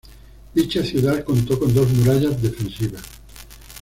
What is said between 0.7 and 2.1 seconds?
ciudad contó con dos